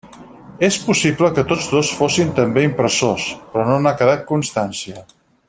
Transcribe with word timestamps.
És 0.67 0.77
possible 0.85 1.29
que 1.35 1.43
tots 1.51 1.67
dos 1.73 1.91
fossin 1.99 2.33
també 2.39 2.65
impressors, 2.69 3.29
però 3.53 3.67
no 3.71 3.77
n'ha 3.85 3.95
quedat 4.01 4.25
constància. 4.33 5.07